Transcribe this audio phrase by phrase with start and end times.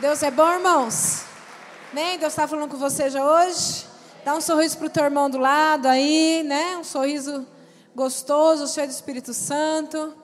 [0.00, 1.24] Deus é bom, irmãos?
[1.90, 2.20] Amém?
[2.20, 3.84] Deus está falando com você já hoje?
[4.24, 6.76] Dá um sorriso para o teu irmão do lado aí, né?
[6.76, 7.44] Um sorriso
[7.96, 10.14] gostoso, cheio do Espírito Santo.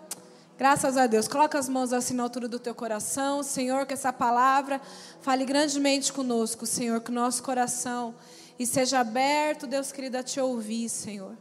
[0.56, 1.26] Graças a Deus.
[1.26, 3.42] Coloca as mãos assim na altura do teu coração.
[3.42, 4.80] Senhor, que essa palavra
[5.20, 8.14] fale grandemente conosco, Senhor, que o nosso coração
[8.56, 11.36] e seja aberto, Deus querido, a te ouvir, Senhor.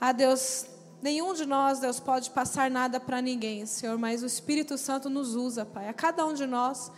[0.00, 0.64] Ah, Deus,
[1.02, 5.36] nenhum de nós, Deus, pode passar nada para ninguém, Senhor, mas o Espírito Santo nos
[5.36, 6.90] usa, Pai, a cada um de nós,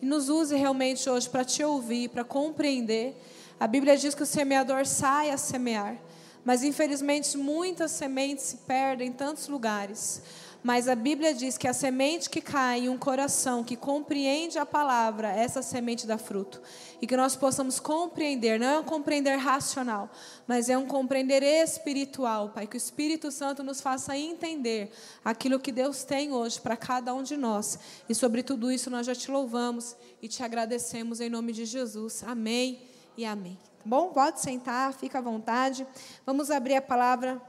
[0.00, 3.14] e nos use realmente hoje para te ouvir, para compreender.
[3.58, 5.98] A Bíblia diz que o semeador sai a semear,
[6.44, 10.22] mas infelizmente muitas sementes se perdem em tantos lugares.
[10.62, 14.66] Mas a Bíblia diz que a semente que cai em um coração que compreende a
[14.66, 16.60] palavra, essa semente dá fruto.
[17.00, 20.10] E que nós possamos compreender, não é um compreender racional,
[20.46, 22.66] mas é um compreender espiritual, Pai.
[22.66, 24.92] Que o Espírito Santo nos faça entender
[25.24, 27.78] aquilo que Deus tem hoje para cada um de nós.
[28.06, 32.22] E sobre tudo isso nós já te louvamos e te agradecemos em nome de Jesus.
[32.22, 32.82] Amém
[33.16, 33.58] e amém.
[33.78, 34.08] Tá bom?
[34.08, 35.86] Pode sentar, fica à vontade.
[36.26, 37.40] Vamos abrir a palavra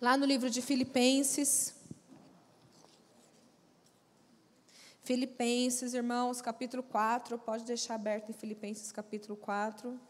[0.00, 1.83] lá no livro de Filipenses.
[5.04, 10.00] Filipenses, irmãos, capítulo 4, pode deixar aberto em Filipenses capítulo 4.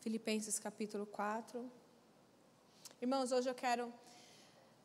[0.00, 1.68] Filipenses capítulo 4.
[3.02, 3.92] Irmãos, hoje eu quero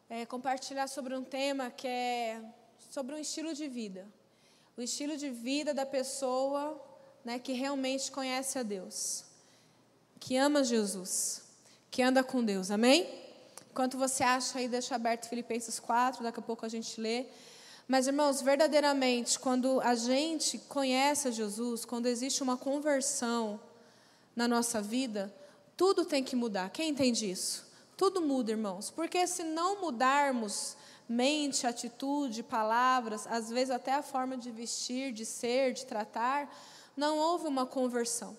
[0.09, 2.41] é, compartilhar sobre um tema que é
[2.89, 4.07] sobre um estilo de vida.
[4.75, 6.83] O estilo de vida da pessoa
[7.23, 9.25] né, que realmente conhece a Deus,
[10.19, 11.44] que ama Jesus
[11.95, 13.07] que anda com Deus, amém?
[13.71, 17.25] Enquanto você acha aí, deixa aberto Filipenses 4, daqui a pouco a gente lê.
[17.87, 23.57] Mas, irmãos, verdadeiramente, quando a gente conhece a Jesus, quando existe uma conversão
[24.35, 25.33] na nossa vida,
[25.77, 26.69] tudo tem que mudar.
[26.69, 27.65] Quem entende isso?
[27.95, 28.91] Tudo muda, irmãos.
[28.91, 30.75] Porque se não mudarmos
[31.07, 36.53] mente, atitude, palavras, às vezes até a forma de vestir, de ser, de tratar,
[36.97, 38.35] não houve uma conversão.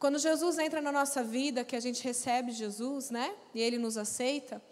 [0.00, 3.34] Quando Jesus entra na nossa vida, que a gente recebe Jesus, né?
[3.54, 4.62] E ele nos aceita.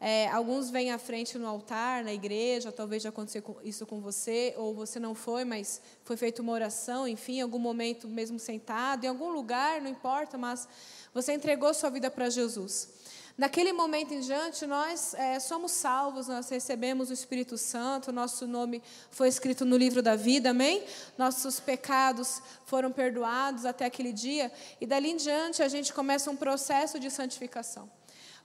[0.00, 4.54] É, alguns vêm à frente no altar, na igreja, talvez já aconteceu isso com você,
[4.56, 9.04] ou você não foi, mas foi feita uma oração, enfim, em algum momento mesmo sentado,
[9.04, 10.68] em algum lugar, não importa, mas
[11.14, 12.88] você entregou sua vida para Jesus.
[13.36, 18.82] Naquele momento em diante, nós é, somos salvos, nós recebemos o Espírito Santo, nosso nome
[19.10, 20.82] foi escrito no livro da vida, amém?
[21.18, 26.36] Nossos pecados foram perdoados até aquele dia, e dali em diante a gente começa um
[26.36, 27.90] processo de santificação.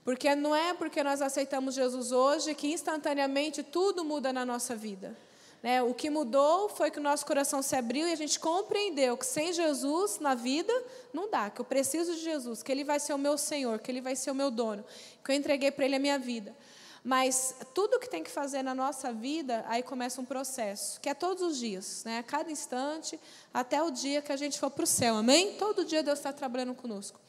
[0.03, 5.16] Porque não é porque nós aceitamos Jesus hoje que instantaneamente tudo muda na nossa vida.
[5.62, 5.82] Né?
[5.84, 9.26] O que mudou foi que o nosso coração se abriu e a gente compreendeu que
[9.26, 10.74] sem Jesus na vida
[11.14, 13.92] não dá, que eu preciso de Jesus, que Ele vai ser o meu Senhor, que
[13.92, 14.84] Ele vai ser o meu dono,
[15.24, 16.56] que eu entreguei para Ele a minha vida.
[17.04, 21.14] Mas tudo que tem que fazer na nossa vida, aí começa um processo, que é
[21.16, 22.20] todos os dias, né?
[22.20, 23.20] a cada instante,
[23.52, 25.56] até o dia que a gente for para o céu, amém?
[25.56, 27.20] Todo dia Deus está trabalhando conosco.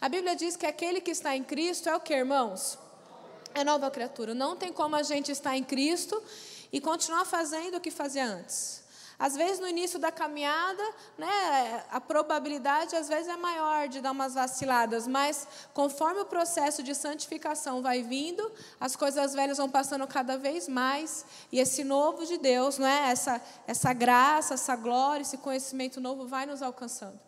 [0.00, 2.78] A Bíblia diz que aquele que está em Cristo é o que, irmãos?
[3.52, 4.34] É nova criatura.
[4.34, 6.22] Não tem como a gente estar em Cristo
[6.76, 8.84] e continuar fazendo o que fazia antes.
[9.18, 10.82] Às vezes, no início da caminhada,
[11.16, 16.82] né, a probabilidade às vezes é maior de dar umas vaciladas, mas conforme o processo
[16.82, 22.26] de santificação vai vindo, as coisas velhas vão passando cada vez mais, e esse novo
[22.26, 23.10] de Deus, não é?
[23.10, 27.18] essa, essa graça, essa glória, esse conhecimento novo vai nos alcançando.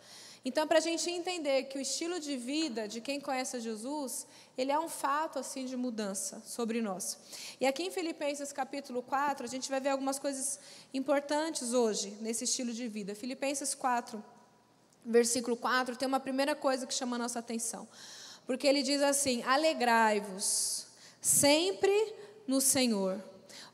[0.44, 4.26] Então, para a gente entender que o estilo de vida de quem conhece Jesus,
[4.56, 7.19] ele é um fato assim de mudança sobre nós.
[7.60, 10.59] E aqui em Filipenses capítulo 4, a gente vai ver algumas coisas
[10.94, 13.15] importantes hoje nesse estilo de vida.
[13.15, 14.25] Filipenses 4,
[15.04, 17.88] versículo 4, tem uma primeira coisa que chama a nossa atenção.
[18.47, 20.87] Porque ele diz assim: Alegrai-vos
[21.20, 22.15] sempre
[22.47, 23.22] no Senhor.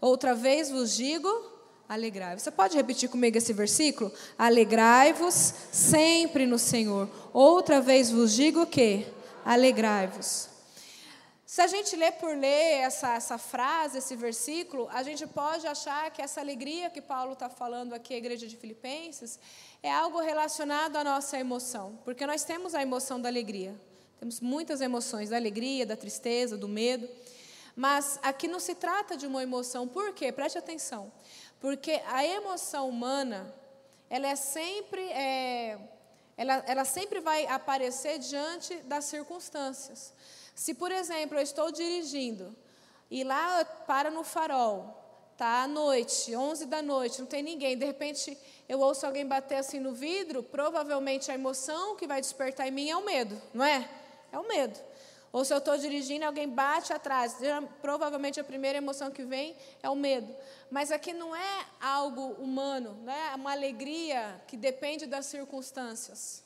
[0.01, 1.54] Outra vez vos digo,
[1.89, 2.43] Alegrai-vos.
[2.43, 4.13] Você pode repetir comigo esse versículo?
[4.39, 7.09] Alegrai-vos sempre no Senhor.
[7.33, 9.07] Outra vez vos digo que
[9.45, 10.49] alegrai-vos.
[11.55, 16.11] Se a gente lê por ler essa, essa frase, esse versículo, a gente pode achar
[16.11, 19.39] que essa alegria que Paulo está falando aqui à igreja de Filipenses
[19.81, 23.73] é algo relacionado à nossa emoção, porque nós temos a emoção da alegria.
[24.19, 27.09] Temos muitas emoções, da alegria, da tristeza, do medo.
[27.77, 30.33] Mas aqui não se trata de uma emoção, por quê?
[30.33, 31.13] Preste atenção.
[31.65, 33.51] Porque a emoção humana,
[34.11, 35.79] ela é sempre, é,
[36.37, 40.13] ela, ela sempre vai aparecer diante das circunstâncias.
[40.55, 42.55] Se, por exemplo, eu estou dirigindo
[43.11, 44.95] e lá para no farol,
[45.39, 48.37] tá à noite, 11 da noite, não tem ninguém, de repente
[48.69, 52.91] eu ouço alguém bater assim no vidro, provavelmente a emoção que vai despertar em mim
[52.91, 53.89] é o medo, não é?
[54.31, 54.79] É o medo.
[55.35, 57.39] Ou se eu estou dirigindo alguém bate atrás,
[57.83, 60.33] provavelmente a primeira emoção que vem é o medo.
[60.71, 63.31] Mas aqui não é algo humano, né?
[63.33, 66.41] é uma alegria que depende das circunstâncias.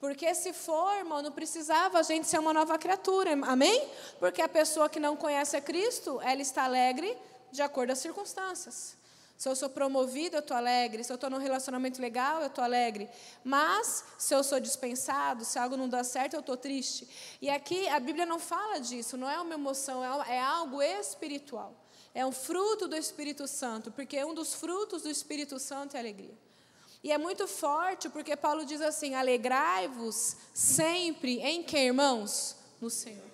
[0.00, 3.86] Porque se for, irmão, não precisava a gente ser uma nova criatura, amém?
[4.18, 7.14] Porque a pessoa que não conhece a Cristo, ela está alegre
[7.52, 8.96] de acordo às circunstâncias.
[9.44, 11.04] Se eu sou promovido, eu estou alegre.
[11.04, 13.10] Se eu estou num relacionamento legal, eu estou alegre.
[13.44, 17.06] Mas, se eu sou dispensado, se algo não dá certo, eu estou triste.
[17.42, 21.74] E aqui a Bíblia não fala disso, não é uma emoção, é, é algo espiritual.
[22.14, 26.38] É um fruto do Espírito Santo, porque um dos frutos do Espírito Santo é alegria.
[27.02, 32.56] E é muito forte, porque Paulo diz assim: alegrai-vos sempre em que, irmãos?
[32.80, 33.30] No Senhor.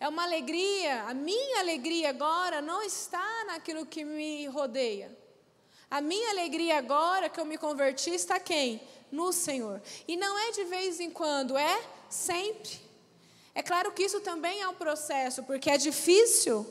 [0.00, 5.19] É uma alegria, a minha alegria agora não está naquilo que me rodeia.
[5.90, 8.80] A minha alegria agora que eu me converti está quem?
[9.10, 9.82] No Senhor.
[10.06, 12.80] E não é de vez em quando, é sempre.
[13.54, 16.66] É claro que isso também é um processo, porque é difícil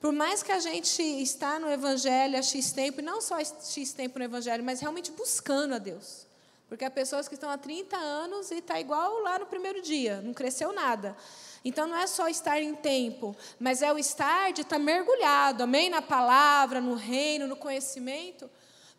[0.00, 3.92] por mais que a gente está no Evangelho há X tempo, e não só X
[3.92, 6.26] tempo no Evangelho, mas realmente buscando a Deus.
[6.68, 10.20] Porque há pessoas que estão há 30 anos e está igual lá no primeiro dia,
[10.20, 11.16] não cresceu nada.
[11.64, 15.90] Então não é só estar em tempo, mas é o estar de estar mergulhado, amém?
[15.90, 18.48] Na palavra, no reino, no conhecimento.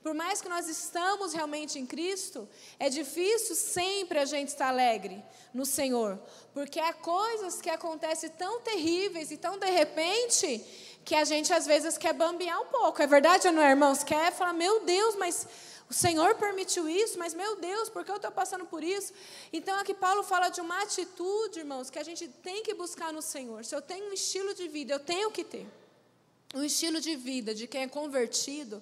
[0.01, 2.47] Por mais que nós estamos realmente em Cristo,
[2.79, 5.21] é difícil sempre a gente estar alegre
[5.53, 6.17] no Senhor,
[6.53, 10.63] porque há coisas que acontecem tão terríveis e tão de repente
[11.03, 13.01] que a gente às vezes quer bambear um pouco.
[13.01, 14.01] É verdade ou não é, irmãos?
[14.03, 15.45] Quer falar, meu Deus, mas
[15.89, 19.11] o Senhor permitiu isso, mas meu Deus, por que eu estou passando por isso?
[19.51, 23.21] Então aqui Paulo fala de uma atitude, irmãos, que a gente tem que buscar no
[23.21, 23.65] Senhor.
[23.65, 25.67] Se eu tenho um estilo de vida, eu tenho que ter.
[26.53, 28.81] Um estilo de vida de quem é convertido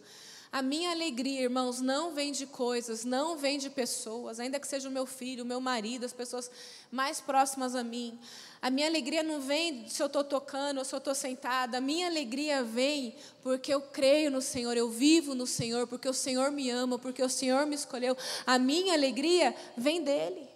[0.52, 4.88] a minha alegria, irmãos, não vem de coisas, não vem de pessoas, ainda que seja
[4.88, 6.50] o meu filho, o meu marido, as pessoas
[6.90, 8.18] mais próximas a mim.
[8.62, 11.78] A minha alegria não vem se eu estou tocando ou se eu estou sentada.
[11.78, 16.14] A minha alegria vem porque eu creio no Senhor, eu vivo no Senhor, porque o
[16.14, 18.18] Senhor me ama, porque o Senhor me escolheu.
[18.46, 20.48] A minha alegria vem dele.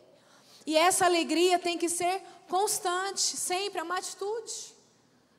[0.65, 4.73] E essa alegria tem que ser constante, sempre, é uma atitude.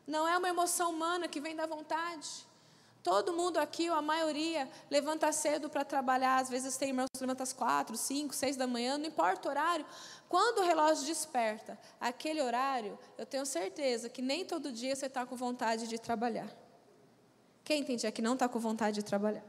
[0.07, 2.29] Não é uma emoção humana que vem da vontade.
[3.03, 6.37] Todo mundo aqui, ou a maioria, levanta cedo para trabalhar.
[6.37, 9.51] Às vezes tem irmãos que levantam às quatro, cinco, seis da manhã, não importa o
[9.51, 9.85] horário.
[10.29, 15.27] Quando o relógio desperta, aquele horário, eu tenho certeza que nem todo dia você está
[15.27, 16.49] com vontade de trabalhar.
[17.65, 19.45] Quem tem dia que não está com vontade de trabalhar?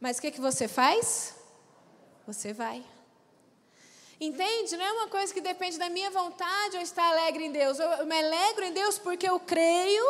[0.00, 1.34] Mas o que, que você faz?
[2.26, 2.84] Você vai.
[4.20, 4.76] Entende?
[4.76, 7.78] Não é uma coisa que depende da minha vontade eu estar alegre em Deus.
[7.78, 10.04] Eu, me alegro em Deus porque eu creio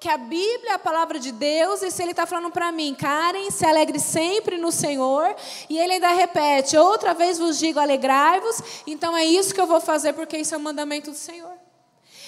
[0.00, 2.94] que a Bíblia é a palavra de Deus, e se Ele está falando para mim,
[2.94, 5.34] Karen, se alegre sempre no Senhor,
[5.70, 9.80] e Ele ainda repete, outra vez vos digo, alegrai-vos, então é isso que eu vou
[9.80, 11.56] fazer, porque isso é o mandamento do Senhor.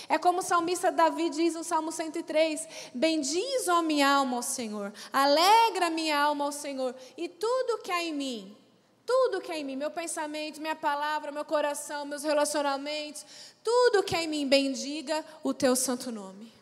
[0.08, 4.92] É como o salmista Davi diz no Salmo 103: Bendiz, ó minha alma, ao Senhor,
[5.12, 8.56] alegra minha alma ao Senhor, e tudo que há em mim,
[9.06, 13.24] tudo que é em mim, meu pensamento, minha palavra, meu coração, meus relacionamentos,
[13.62, 16.52] tudo que é em mim, bendiga o teu santo nome.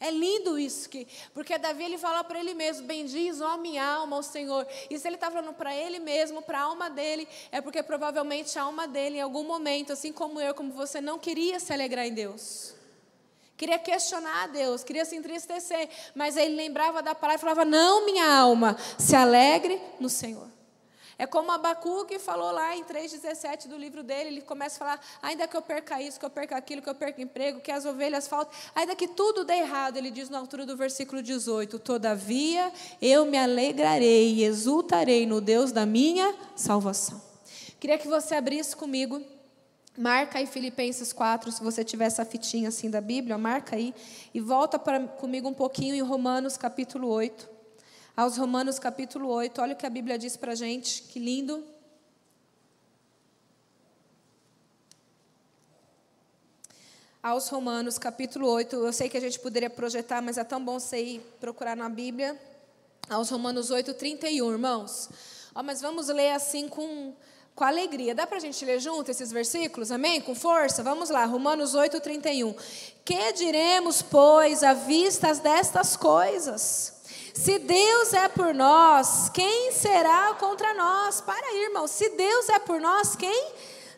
[0.00, 4.16] É lindo isso, que, porque Davi ele fala para ele mesmo: Bendiz, ó minha alma,
[4.16, 4.66] ao Senhor.
[4.90, 8.58] E se ele está falando para ele mesmo, para a alma dele, é porque provavelmente
[8.58, 12.06] a alma dele, em algum momento, assim como eu, como você, não queria se alegrar
[12.06, 12.74] em Deus.
[13.56, 18.04] Queria questionar a Deus, queria se entristecer, mas ele lembrava da palavra e falava: Não,
[18.04, 20.53] minha alma, se alegre no Senhor.
[21.18, 25.46] É como Abacuque falou lá em 3,17 do livro dele, ele começa a falar, ainda
[25.46, 28.26] que eu perca isso, que eu perca aquilo, que eu perca emprego, que as ovelhas
[28.26, 33.24] faltem, ainda que tudo dê errado, ele diz na altura do versículo 18, todavia eu
[33.26, 37.22] me alegrarei e exultarei no Deus da minha salvação.
[37.78, 39.22] Queria que você abrisse comigo,
[39.96, 43.94] marca aí Filipenses 4, se você tiver essa fitinha assim da Bíblia, marca aí,
[44.32, 47.53] e volta para, comigo um pouquinho em Romanos capítulo 8
[48.16, 49.60] aos Romanos capítulo 8.
[49.60, 51.64] Olha o que a Bíblia diz para a gente, que lindo.
[57.22, 60.78] Aos Romanos capítulo 8, eu sei que a gente poderia projetar, mas é tão bom
[60.78, 62.38] você ir procurar na Bíblia.
[63.08, 65.08] Aos Romanos 8, 31, irmãos.
[65.64, 67.14] Mas vamos ler assim com,
[67.54, 68.14] com alegria.
[68.14, 69.90] Dá para a gente ler junto esses versículos?
[69.90, 70.20] Amém?
[70.20, 70.82] Com força?
[70.82, 72.54] Vamos lá, Romanos 8, 31.
[73.04, 76.93] Que diremos, pois, à vista destas coisas?
[77.34, 81.20] Se Deus é por nós, quem será contra nós?
[81.20, 81.88] Para aí, irmão.
[81.88, 83.52] Se Deus é por nós, quem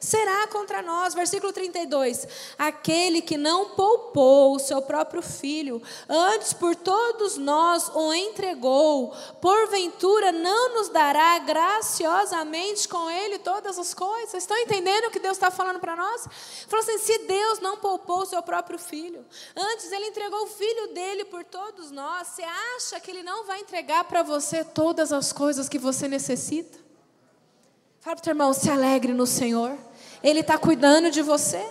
[0.06, 1.14] será contra nós.
[1.14, 2.28] Versículo 32.
[2.56, 10.30] Aquele que não poupou o seu próprio filho, antes por todos nós o entregou, porventura
[10.30, 14.34] não nos dará graciosamente com ele todas as coisas?
[14.34, 16.28] Estão entendendo o que Deus está falando para nós?
[16.68, 19.24] Falou assim: se Deus não poupou o seu próprio filho,
[19.56, 22.44] antes ele entregou o filho dele por todos nós, você
[22.76, 26.86] acha que ele não vai entregar para você todas as coisas que você necessita?
[28.06, 29.76] Fala para o teu irmão, se alegre no Senhor.
[30.22, 31.64] Ele está cuidando de você.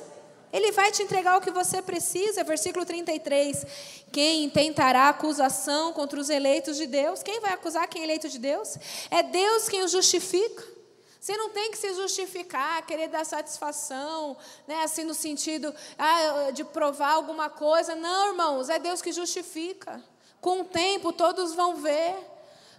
[0.51, 2.43] Ele vai te entregar o que você precisa.
[2.43, 3.65] Versículo 33.
[4.11, 7.21] Quem tentará acusação contra os eleitos de Deus?
[7.21, 8.77] Quem vai acusar quem é eleito de Deus?
[9.11, 10.75] É Deus quem o justifica.
[11.25, 14.37] Você não tem que se justificar, querer dar satisfação,
[14.67, 17.95] né, assim no sentido ah, de provar alguma coisa.
[17.95, 20.03] Não, irmãos, é Deus que justifica.
[20.39, 22.15] Com o tempo todos vão ver.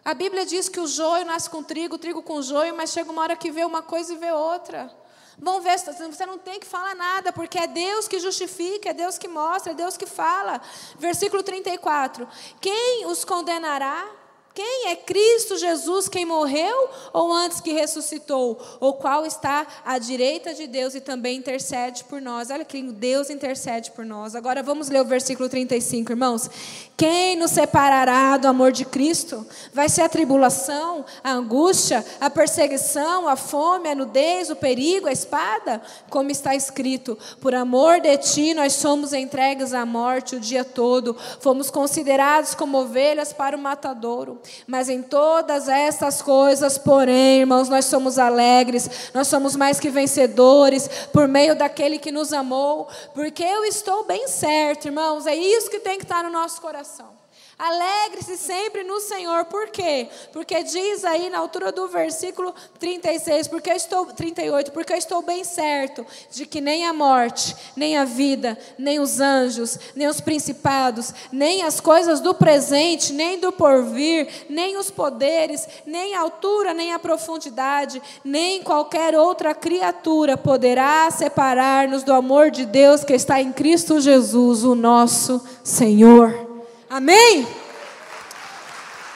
[0.04, 3.10] A Bíblia diz que o joio nasce com trigo, o trigo com joio, mas chega
[3.10, 4.94] uma hora que vê uma coisa e vê outra.
[5.38, 9.18] Vão ver, você não tem que falar nada, porque é Deus que justifica, é Deus
[9.18, 10.60] que mostra, é Deus que fala.
[10.98, 12.26] Versículo 34:
[12.60, 14.25] Quem os condenará?
[14.56, 18.58] Quem é Cristo Jesus, quem morreu ou antes que ressuscitou?
[18.80, 22.48] Ou qual está à direita de Deus e também intercede por nós?
[22.48, 24.34] Olha que Deus intercede por nós.
[24.34, 26.48] Agora vamos ler o versículo 35, irmãos.
[26.96, 29.46] Quem nos separará do amor de Cristo?
[29.74, 35.12] Vai ser a tribulação, a angústia, a perseguição, a fome, a nudez, o perigo, a
[35.12, 35.82] espada?
[36.08, 41.14] Como está escrito: Por amor de ti nós somos entregues à morte o dia todo,
[41.40, 44.40] fomos considerados como ovelhas para o matadouro.
[44.66, 50.88] Mas em todas essas coisas, porém, irmãos, nós somos alegres, nós somos mais que vencedores
[51.12, 55.80] por meio daquele que nos amou, porque eu estou bem certo, irmãos, é isso que
[55.80, 57.15] tem que estar no nosso coração.
[57.58, 59.46] Alegre-se sempre no Senhor.
[59.46, 60.08] Por quê?
[60.30, 66.04] Porque diz aí na altura do versículo 36, porque estou 38, porque estou bem certo
[66.30, 71.62] de que nem a morte, nem a vida, nem os anjos, nem os principados, nem
[71.62, 76.98] as coisas do presente, nem do porvir, nem os poderes, nem a altura, nem a
[76.98, 83.98] profundidade, nem qualquer outra criatura poderá separar-nos do amor de Deus que está em Cristo
[83.98, 86.45] Jesus, o nosso Senhor.
[86.88, 87.44] Amém?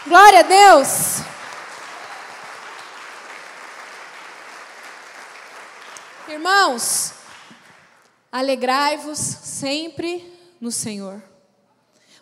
[0.05, 0.89] Glória a Deus.
[6.29, 7.12] Irmãos,
[8.33, 11.23] alegrai-vos sempre no Senhor.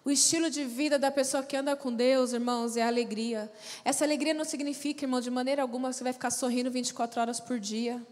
[0.05, 3.51] O estilo de vida da pessoa que anda com Deus, irmãos, é alegria.
[3.85, 7.59] Essa alegria não significa, irmão, de maneira alguma você vai ficar sorrindo 24 horas por
[7.59, 8.03] dia.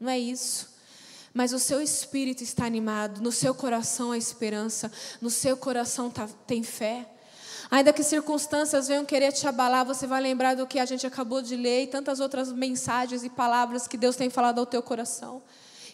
[0.00, 0.75] Não é isso
[1.36, 4.90] mas o seu espírito está animado, no seu coração há esperança,
[5.20, 7.06] no seu coração tá, tem fé.
[7.70, 11.42] Ainda que circunstâncias venham querer te abalar, você vai lembrar do que a gente acabou
[11.42, 15.42] de ler e tantas outras mensagens e palavras que Deus tem falado ao teu coração.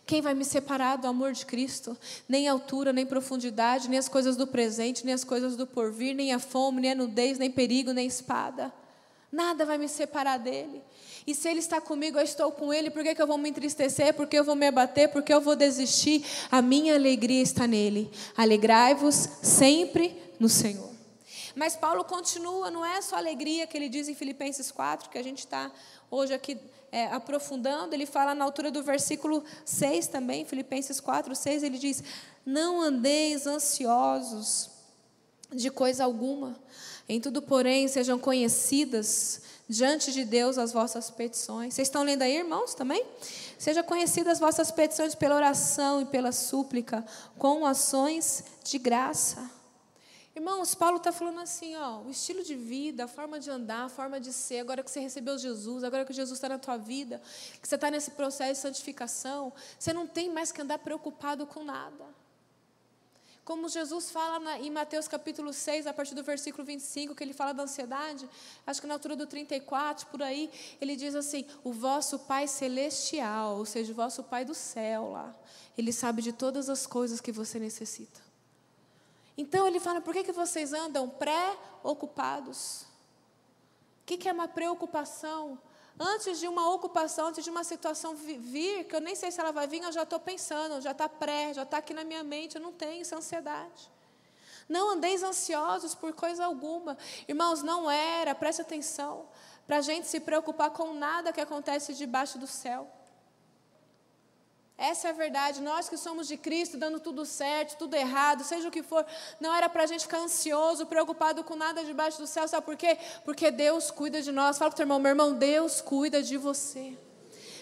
[0.07, 1.99] Quem vai me separar do amor de Cristo?
[2.29, 6.33] Nem altura, nem profundidade, nem as coisas do presente, nem as coisas do porvir, nem
[6.33, 8.73] a fome, nem a nudez, nem perigo, nem espada.
[9.33, 10.81] Nada vai me separar dele.
[11.27, 13.49] E se Ele está comigo, eu estou com Ele, por que, que eu vou me
[13.49, 14.15] entristecer?
[14.15, 15.09] Por que eu vou me abater?
[15.11, 16.25] Por que eu vou desistir?
[16.51, 18.11] A minha alegria está nele.
[18.37, 20.91] Alegrai-vos sempre no Senhor.
[21.55, 25.23] Mas Paulo continua, não é só alegria que ele diz em Filipenses 4, que a
[25.23, 25.71] gente está
[26.11, 26.59] hoje aqui
[26.91, 32.03] é, aprofundando, ele fala na altura do versículo 6 também, Filipenses 4, 6, ele diz:
[32.45, 34.71] Não andeis ansiosos
[35.51, 36.57] de coisa alguma,
[37.09, 41.75] em tudo, porém, sejam conhecidas diante de Deus as vossas petições.
[41.75, 43.05] Vocês estão lendo aí, irmãos, também?
[43.59, 47.05] Seja conhecidas as vossas petições pela oração e pela súplica,
[47.39, 49.51] com ações de graça.
[50.37, 53.89] Irmãos, Paulo está falando assim, ó, o estilo de vida, a forma de andar, a
[53.89, 57.21] forma de ser, agora que você recebeu Jesus, agora que Jesus está na tua vida,
[57.61, 61.65] que você está nesse processo de santificação, você não tem mais que andar preocupado com
[61.65, 62.22] nada.
[63.45, 67.33] Como Jesus fala na, em Mateus capítulo 6, a partir do versículo 25, que ele
[67.33, 68.29] fala da ansiedade,
[68.65, 70.49] acho que na altura do 34, por aí,
[70.81, 75.35] ele diz assim: O vosso Pai celestial, ou seja, o vosso Pai do céu lá,
[75.77, 78.21] ele sabe de todas as coisas que você necessita.
[79.37, 82.83] Então ele fala: por que, que vocês andam pré-ocupados?
[84.03, 85.59] O que, que é uma preocupação?
[85.99, 89.53] Antes de uma ocupação, antes de uma situação vir, que eu nem sei se ela
[89.53, 92.57] vai vir, eu já estou pensando, já está pré, já está aqui na minha mente,
[92.57, 93.91] eu não tenho essa ansiedade.
[94.69, 96.97] Não andeis ansiosos por coisa alguma.
[97.29, 99.27] Irmãos, não era, preste atenção,
[99.67, 102.91] para a gente se preocupar com nada que acontece debaixo do céu.
[104.77, 105.61] Essa é a verdade.
[105.61, 109.07] Nós que somos de Cristo, dando tudo certo, tudo errado, seja o que for,
[109.41, 112.49] não era para a gente ficar ansioso, preocupado com nada debaixo do céu.
[112.49, 112.99] Sabe por quê?
[113.25, 114.59] Porque Deus cuida de nós.
[114.59, 116.97] Fala para o teu irmão, meu irmão, Deus cuida de você.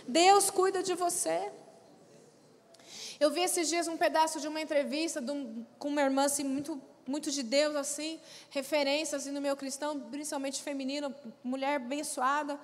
[0.07, 1.50] Deus cuida de você.
[3.19, 6.43] Eu vi esses dias um pedaço de uma entrevista de um, com uma irmã assim,
[6.43, 11.14] muito, muito de Deus, assim, referências assim, no meu cristão, principalmente feminino,
[11.45, 12.59] mulher abençoada,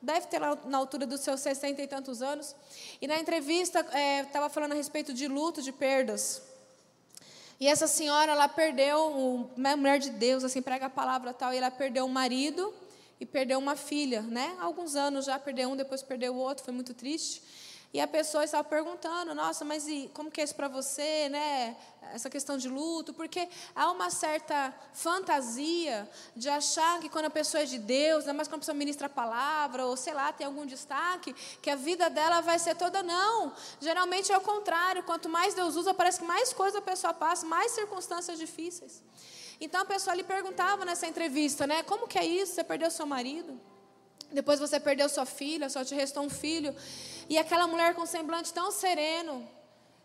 [0.00, 2.54] deve ter lá na altura dos seus 60 e tantos anos.
[3.00, 6.42] E na entrevista estava é, falando a respeito de luto, de perdas.
[7.60, 11.56] E essa senhora, ela perdeu, uma mulher de Deus, assim, prega a palavra tal, e
[11.56, 12.72] ela perdeu um marido
[13.20, 14.56] e perdeu uma filha, né?
[14.60, 17.42] Há alguns anos já perdeu um, depois perdeu o outro, foi muito triste.
[17.92, 21.74] E a pessoa estava perguntando, nossa, mas como que é isso para você, né?
[22.12, 27.62] Essa questão de luto, porque há uma certa fantasia de achar que quando a pessoa
[27.62, 30.46] é de Deus, ainda mais quando a pessoa ministra a palavra, ou sei lá, tem
[30.46, 33.54] algum destaque, que a vida dela vai ser toda não.
[33.80, 37.46] Geralmente é o contrário, quanto mais Deus usa, parece que mais coisa a pessoa passa,
[37.46, 39.02] mais circunstâncias difíceis.
[39.58, 41.82] Então a pessoa lhe perguntava nessa entrevista, né?
[41.82, 42.52] Como que é isso?
[42.52, 43.58] Você perdeu seu marido?
[44.32, 46.74] Depois você perdeu sua filha, só te restou um filho.
[47.28, 49.48] E aquela mulher com semblante tão sereno,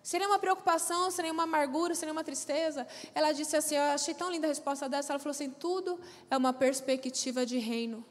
[0.01, 4.29] sem nenhuma preocupação, sem nenhuma amargura, sem nenhuma tristeza, ela disse assim: Eu achei tão
[4.29, 5.13] linda a resposta dessa.
[5.13, 5.99] Ela falou assim: Tudo
[6.29, 8.05] é uma perspectiva de reino.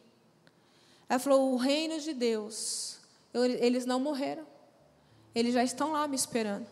[1.09, 2.99] Ela falou: O reino de Deus,
[3.33, 4.47] eu, eles não morreram,
[5.35, 6.67] eles já estão lá me esperando.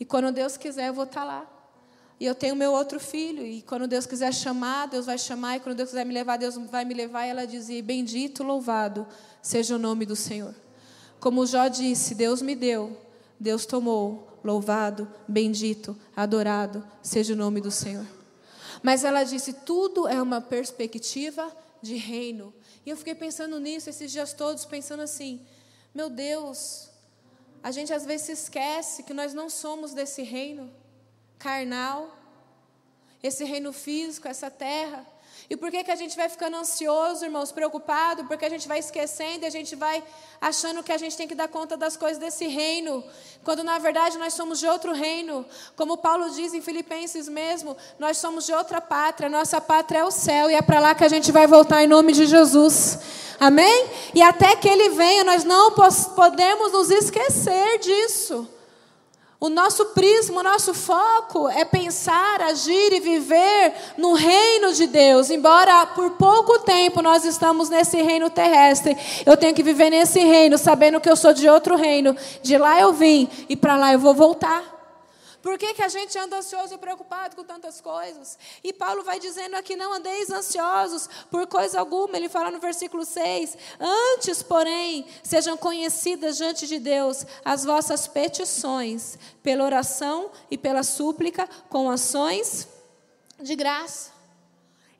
[0.00, 1.46] E quando Deus quiser, eu vou estar lá.
[2.22, 5.60] E eu tenho meu outro filho, e quando Deus quiser chamar, Deus vai chamar, e
[5.60, 7.26] quando Deus quiser me levar, Deus vai me levar.
[7.26, 9.04] E ela dizia: Bendito, louvado
[9.42, 10.54] seja o nome do Senhor.
[11.18, 12.96] Como Jó disse: Deus me deu,
[13.40, 18.06] Deus tomou, louvado, bendito, adorado seja o nome do Senhor.
[18.84, 21.50] Mas ela disse: tudo é uma perspectiva
[21.82, 22.54] de reino.
[22.86, 25.40] E eu fiquei pensando nisso esses dias todos, pensando assim:
[25.92, 26.88] meu Deus,
[27.64, 30.70] a gente às vezes se esquece que nós não somos desse reino
[31.42, 32.08] carnal,
[33.22, 35.04] esse reino físico, essa terra.
[35.50, 38.24] E por que, que a gente vai ficando ansioso, irmãos, preocupado?
[38.24, 40.02] Porque a gente vai esquecendo e a gente vai
[40.40, 43.04] achando que a gente tem que dar conta das coisas desse reino,
[43.44, 45.44] quando na verdade nós somos de outro reino.
[45.76, 50.10] Como Paulo diz em Filipenses mesmo, nós somos de outra pátria, nossa pátria é o
[50.10, 52.98] céu e é para lá que a gente vai voltar em nome de Jesus.
[53.38, 53.90] Amém?
[54.14, 58.48] E até que ele venha, nós não podemos nos esquecer disso.
[59.42, 65.30] O nosso prisma, o nosso foco é pensar, agir e viver no reino de Deus.
[65.30, 70.56] Embora por pouco tempo nós estamos nesse reino terrestre, eu tenho que viver nesse reino,
[70.56, 72.16] sabendo que eu sou de outro reino.
[72.40, 74.71] De lá eu vim e para lá eu vou voltar.
[75.42, 78.38] Por que, que a gente anda ansioso e preocupado com tantas coisas?
[78.62, 82.16] E Paulo vai dizendo aqui: não andeis ansiosos por coisa alguma.
[82.16, 89.18] Ele fala no versículo 6: Antes, porém, sejam conhecidas diante de Deus as vossas petições,
[89.42, 92.68] pela oração e pela súplica, com ações
[93.40, 94.12] de graça.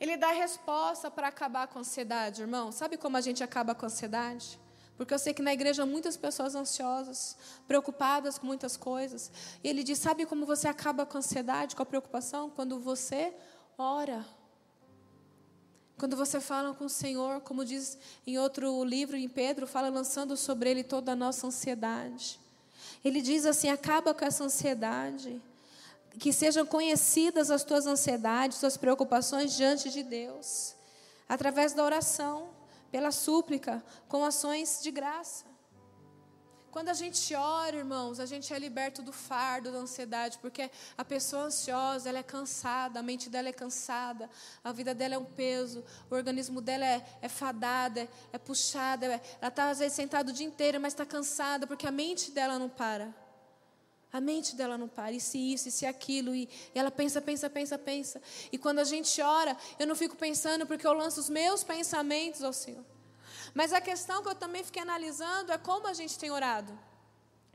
[0.00, 2.72] Ele dá resposta para acabar com a ansiedade, irmão.
[2.72, 4.58] Sabe como a gente acaba com a ansiedade?
[5.02, 7.36] Porque eu sei que na igreja muitas pessoas ansiosas,
[7.66, 9.32] preocupadas com muitas coisas.
[9.62, 12.48] E ele diz: Sabe como você acaba com a ansiedade, com a preocupação?
[12.48, 13.34] Quando você
[13.76, 14.24] ora.
[15.98, 20.36] Quando você fala com o Senhor, como diz em outro livro, em Pedro, fala lançando
[20.36, 22.38] sobre ele toda a nossa ansiedade.
[23.04, 25.42] Ele diz assim: acaba com essa ansiedade.
[26.16, 30.76] Que sejam conhecidas as tuas ansiedades, suas preocupações diante de Deus,
[31.28, 32.61] através da oração
[32.92, 35.46] pela súplica, com ações de graça.
[36.70, 41.04] Quando a gente ora, irmãos, a gente é liberto do fardo, da ansiedade, porque a
[41.04, 44.28] pessoa ansiosa, ela é cansada, a mente dela é cansada,
[44.64, 49.06] a vida dela é um peso, o organismo dela é, é fadada, é, é puxada,
[49.06, 52.30] é, ela está às vezes sentada o dia inteiro, mas está cansada, porque a mente
[52.30, 53.21] dela não para.
[54.12, 57.48] A mente dela não para, e se isso, e se aquilo, e, ela pensa, pensa,
[57.48, 58.20] pensa, pensa.
[58.52, 62.42] E quando a gente ora, eu não fico pensando porque eu lanço os meus pensamentos
[62.42, 62.84] ao Senhor.
[63.54, 66.78] Mas a questão que eu também fiquei analisando é como a gente tem orado.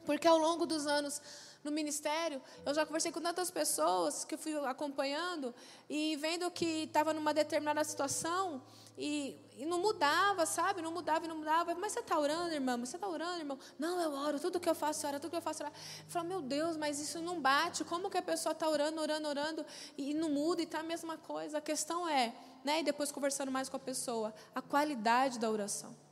[0.06, 1.22] Porque ao longo dos anos
[1.64, 5.54] no ministério, eu já conversei com tantas pessoas que fui acompanhando
[5.90, 8.62] e vendo que estava numa determinada situação
[8.98, 10.82] e, e, não mudava, sabe?
[10.82, 11.76] Não mudava e não mudava.
[11.76, 12.78] Mas você está orando, irmã?
[12.80, 13.60] Você está orando, irmão?
[13.78, 14.40] Não, eu oro.
[14.40, 15.20] Tudo que eu faço, ora.
[15.20, 15.72] Tudo que eu faço, ora.
[15.72, 17.84] Eu falo, meu Deus, mas isso não bate.
[17.84, 19.66] Como que a pessoa está orando, orando, orando
[19.98, 21.60] e não muda e está a mesma coisa?
[21.60, 22.34] A questão é,
[22.64, 22.80] né?
[22.80, 26.07] E depois conversando mais com a pessoa, a qualidade da oração.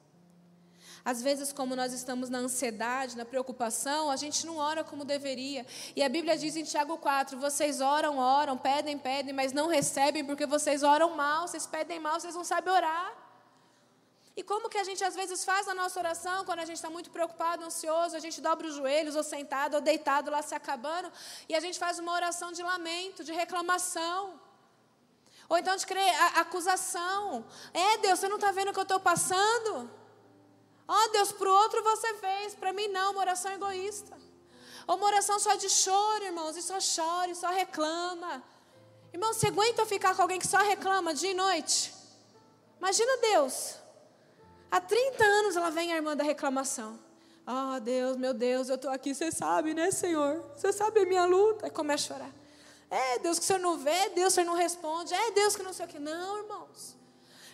[1.05, 5.63] Às vezes, como nós estamos na ansiedade, na preocupação, a gente não ora como deveria.
[5.95, 10.25] E a Bíblia diz em Tiago 4: vocês oram, oram, pedem, pedem, mas não recebem
[10.25, 13.13] porque vocês oram mal, vocês pedem mal, vocês não sabem orar.
[14.35, 16.89] E como que a gente às vezes faz a nossa oração quando a gente está
[16.89, 21.11] muito preocupado, ansioso, a gente dobra os joelhos, ou sentado, ou deitado lá se acabando,
[21.47, 24.41] e a gente faz uma oração de lamento, de reclamação.
[25.47, 27.45] Ou então de crer, acusação.
[27.71, 29.87] É, Deus, você não está vendo o que eu estou passando?
[30.87, 34.15] Oh, Deus, para o outro você fez, para mim não, uma oração egoísta.
[34.87, 38.43] Ou uma oração só de choro, irmãos, e só chora, e só reclama.
[39.11, 41.93] Irmão, você aguenta ficar com alguém que só reclama dia e noite?
[42.77, 43.75] Imagina Deus.
[44.69, 46.99] Há 30 anos ela vem a irmã da reclamação.
[47.47, 50.43] Ah, oh, Deus, meu Deus, eu estou aqui, você sabe, né, Senhor?
[50.55, 51.65] Você sabe a minha luta.
[51.65, 52.31] Aí começa a chorar.
[52.89, 55.55] É Deus que o Senhor não vê, Deus que o Senhor não responde, é Deus
[55.55, 55.99] que não sei o que.
[55.99, 56.95] Não, irmãos.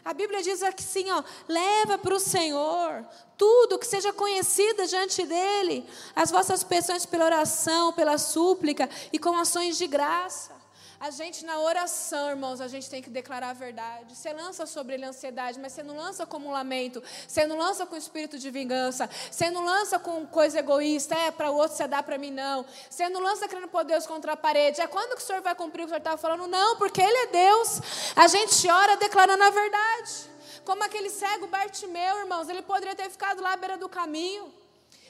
[0.04, 3.06] A Bíblia diz assim, ó, leva para o Senhor
[3.38, 5.86] tudo que seja conhecido diante dele,
[6.16, 10.61] as vossas petições pela oração, pela súplica e com ações de graça.
[11.02, 14.16] A gente, na oração, irmãos, a gente tem que declarar a verdade.
[14.16, 17.02] Você lança sobre ele a ansiedade, mas você não lança como um lamento.
[17.28, 19.10] Você não lança com espírito de vingança.
[19.32, 21.16] Você não lança com coisa egoísta.
[21.16, 22.64] É, para o outro você dá para mim, não.
[22.88, 24.80] Você não lança querendo pôr Deus contra a parede.
[24.80, 26.46] É quando que o Senhor vai cumprir o que o Senhor estava falando?
[26.48, 27.82] Não, porque Ele é Deus.
[28.16, 30.30] A gente ora declarando a verdade.
[30.64, 32.48] Como aquele cego Bartimeu, irmãos.
[32.48, 34.54] Ele poderia ter ficado lá à beira do caminho.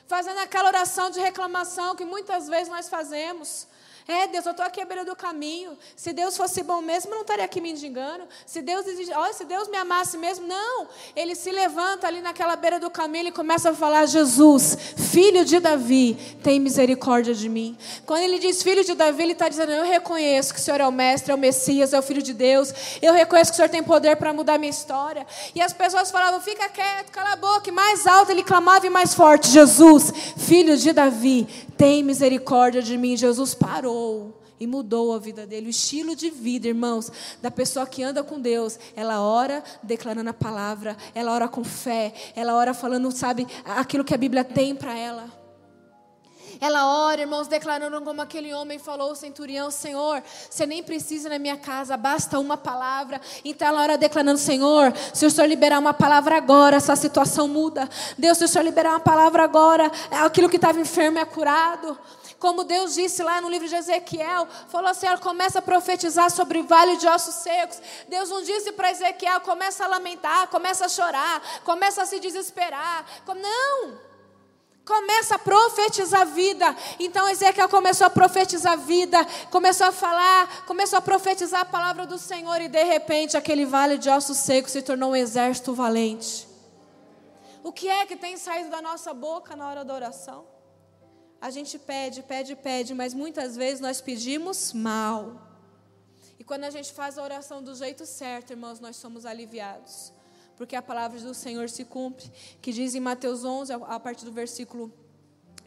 [0.07, 3.67] Fazendo aquela oração de reclamação que muitas vezes nós fazemos.
[4.07, 5.77] É, Deus, eu estou aqui à beira do caminho.
[5.95, 8.25] Se Deus fosse bom mesmo, eu não estaria aqui me enganando.
[8.45, 10.87] Se Deus exige, olha, se Deus me amasse mesmo, não.
[11.15, 15.59] Ele se levanta ali naquela beira do caminho e começa a falar: Jesus, filho de
[15.59, 17.77] Davi, tem misericórdia de mim.
[18.05, 20.87] Quando ele diz filho de Davi, ele está dizendo: Eu reconheço que o Senhor é
[20.87, 22.73] o Mestre, é o Messias, é o Filho de Deus.
[23.01, 25.25] Eu reconheço que o Senhor tem poder para mudar minha história.
[25.53, 27.69] E as pessoas falavam: Fica quieto, cala a boca.
[27.69, 31.47] E mais alto ele clamava e mais forte: Jesus, filho de Davi,
[31.81, 33.17] tem misericórdia de mim.
[33.17, 38.03] Jesus parou e mudou a vida dele, o estilo de vida, irmãos, da pessoa que
[38.03, 38.77] anda com Deus.
[38.95, 44.13] Ela ora declarando a palavra, ela ora com fé, ela ora falando, sabe, aquilo que
[44.13, 45.40] a Bíblia tem para ela.
[46.61, 51.39] Ela ora, irmãos, declarando como aquele homem falou, o centurião: Senhor, você nem precisa na
[51.39, 53.19] minha casa, basta uma palavra.
[53.43, 57.89] Então ela ora declarando: Senhor, se o Senhor liberar uma palavra agora, essa situação muda.
[58.15, 59.91] Deus, se o Senhor liberar uma palavra agora,
[60.23, 61.97] aquilo que estava enfermo é curado.
[62.37, 66.63] Como Deus disse lá no livro de Ezequiel, falou assim: começa a profetizar sobre o
[66.63, 67.81] vale de ossos secos.
[68.07, 73.03] Deus não disse para Ezequiel: começa a lamentar, começa a chorar, começa a se desesperar.
[73.27, 74.10] Não!
[74.85, 76.75] Começa a profetizar vida.
[76.99, 82.17] Então Ezequiel começou a profetizar vida, começou a falar, começou a profetizar a palavra do
[82.17, 86.47] Senhor e de repente aquele vale de ossos secos se tornou um exército valente.
[87.63, 90.45] O que é que tem saído da nossa boca na hora da oração?
[91.39, 95.41] A gente pede, pede, pede, mas muitas vezes nós pedimos mal.
[96.39, 100.11] E quando a gente faz a oração do jeito certo, irmãos, nós somos aliviados
[100.57, 104.31] porque a palavra do Senhor se cumpre, que diz em Mateus 11, a partir do
[104.31, 104.91] versículo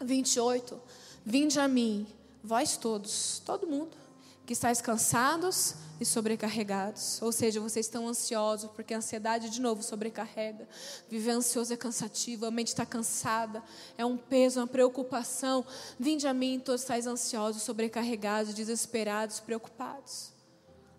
[0.01, 0.81] 28,
[1.27, 2.07] Vinde a mim,
[2.42, 3.97] vós todos, todo mundo,
[4.44, 7.23] que estáis cansados e sobrecarregados.
[7.23, 10.68] Ou seja, vocês estão ansiosos, porque a ansiedade, de novo, sobrecarrega.
[11.09, 13.62] Viver ansioso é cansativo, a mente está cansada,
[13.97, 15.64] é um peso, uma preocupação.
[15.99, 20.31] Vinde a mim, todos estáis ansiosos, sobrecarregados, desesperados, preocupados.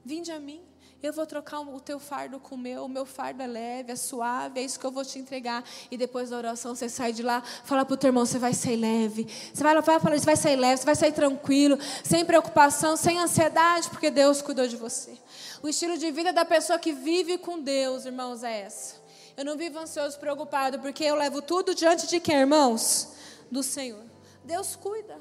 [0.03, 0.63] Vinde a mim.
[1.05, 3.95] Eu vou trocar o teu fardo com o meu, o meu fardo é leve, é
[3.95, 5.63] suave, é isso que eu vou te entregar.
[5.91, 8.55] E depois da oração você sai de lá, fala para o teu irmão, você vai
[8.55, 9.27] sair leve.
[9.53, 13.19] Você vai, vai falar, você vai sair leve, você vai sair tranquilo, sem preocupação, sem
[13.19, 15.15] ansiedade, porque Deus cuidou de você.
[15.61, 18.95] O estilo de vida da pessoa que vive com Deus, irmãos, é essa.
[19.37, 23.09] Eu não vivo ansioso, preocupado, porque eu levo tudo diante de quem, irmãos?
[23.51, 24.03] Do Senhor.
[24.43, 25.19] Deus cuida.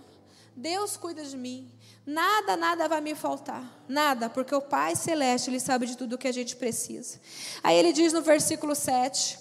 [0.56, 1.70] Deus cuida de mim.
[2.06, 3.64] Nada, nada vai me faltar.
[3.88, 7.18] Nada, porque o Pai Celeste, Ele sabe de tudo o que a gente precisa.
[7.62, 9.38] Aí ele diz no versículo 7,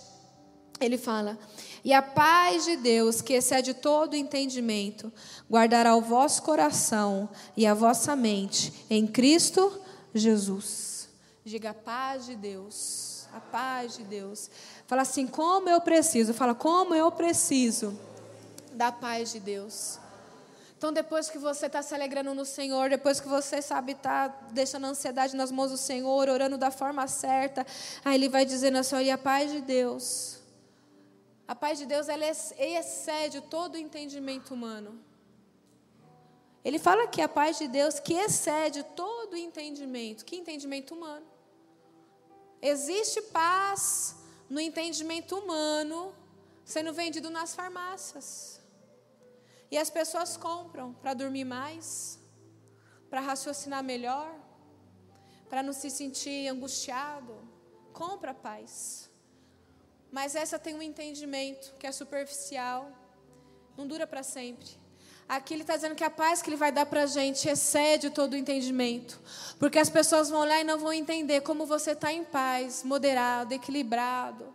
[0.80, 1.38] ele fala:
[1.84, 5.12] E a paz de Deus, que excede todo entendimento,
[5.50, 9.82] guardará o vosso coração e a vossa mente em Cristo
[10.14, 11.10] Jesus.
[11.44, 13.28] Diga a paz de Deus.
[13.34, 14.50] A paz de Deus.
[14.88, 16.34] Fala assim: como eu preciso.
[16.34, 17.98] Fala, como eu preciso
[18.72, 20.00] da paz de Deus.
[20.84, 24.86] Então, depois que você está se alegrando no Senhor, depois que você sabe está deixando
[24.86, 27.66] a ansiedade nas mãos do Senhor, orando da forma certa,
[28.04, 30.42] aí Ele vai dizendo assim: e a paz de Deus.
[31.48, 35.00] A paz de Deus ela excede todo o entendimento humano.
[36.66, 40.26] Ele fala que a paz de Deus que excede todo o entendimento.
[40.26, 41.26] Que entendimento humano?
[42.62, 44.18] Existe paz
[44.50, 46.14] no entendimento humano
[46.66, 48.63] sendo vendido nas farmácias.
[49.74, 52.20] E as pessoas compram para dormir mais,
[53.10, 54.32] para raciocinar melhor,
[55.50, 57.34] para não se sentir angustiado.
[57.92, 59.10] Compra paz.
[60.12, 62.92] Mas essa tem um entendimento que é superficial,
[63.76, 64.70] não dura para sempre.
[65.28, 68.12] Aqui ele está dizendo que a paz que ele vai dar para a gente excede
[68.12, 69.20] todo o entendimento.
[69.58, 73.56] Porque as pessoas vão olhar e não vão entender como você está em paz, moderado,
[73.56, 74.54] equilibrado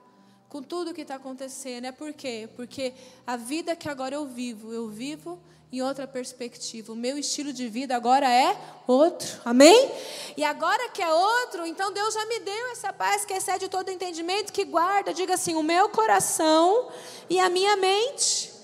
[0.48, 1.84] com tudo que está acontecendo.
[1.84, 2.48] É por quê?
[2.56, 2.94] Porque
[3.26, 5.38] a vida que agora eu vivo, eu vivo
[5.70, 6.92] em outra perspectiva.
[6.92, 8.56] O meu estilo de vida agora é
[8.86, 9.40] outro.
[9.44, 9.90] Amém?
[10.36, 13.90] E agora que é outro, então Deus já me deu essa paz que excede todo
[13.90, 16.88] entendimento, que guarda, diga assim, o meu coração
[17.28, 18.56] e a minha mente.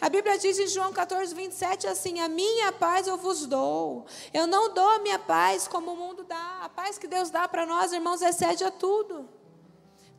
[0.00, 4.06] A Bíblia diz em João 14, 27 assim: A minha paz eu vos dou.
[4.32, 6.60] Eu não dou a minha paz como o mundo dá.
[6.62, 9.28] A paz que Deus dá para nós, irmãos, excede a tudo.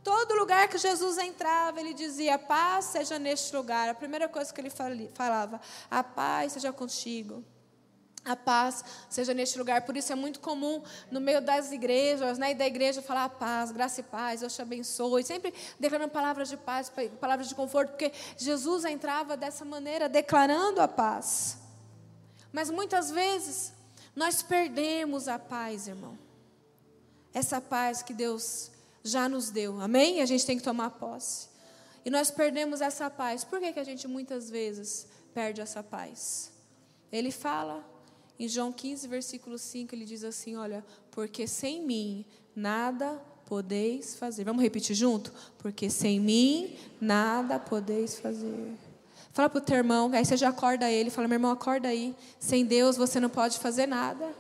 [0.03, 3.89] Todo lugar que Jesus entrava, ele dizia: paz seja neste lugar.
[3.89, 4.71] A primeira coisa que ele
[5.13, 7.43] falava: a paz seja contigo.
[8.23, 9.81] A paz seja neste lugar.
[9.83, 13.71] Por isso é muito comum no meio das igrejas, né, e da igreja falar paz,
[13.71, 15.23] graça e paz, Deus te abençoe.
[15.23, 20.87] Sempre declarando palavras de paz, palavras de conforto, porque Jesus entrava dessa maneira, declarando a
[20.87, 21.57] paz.
[22.51, 23.73] Mas muitas vezes
[24.15, 26.17] nós perdemos a paz, irmão.
[27.33, 28.71] Essa paz que Deus
[29.03, 29.79] já nos deu.
[29.81, 30.21] Amém?
[30.21, 31.49] A gente tem que tomar posse.
[32.03, 33.43] E nós perdemos essa paz.
[33.43, 36.51] Por que, que a gente muitas vezes perde essa paz?
[37.11, 37.85] Ele fala
[38.39, 44.43] em João 15, versículo 5, ele diz assim: Olha, porque sem mim nada podeis fazer.
[44.45, 45.31] Vamos repetir junto?
[45.57, 48.73] Porque sem mim nada podeis fazer.
[49.33, 52.15] Fala para o teu irmão, aí você já acorda ele, fala, meu irmão, acorda aí.
[52.39, 54.33] Sem Deus você não pode fazer nada.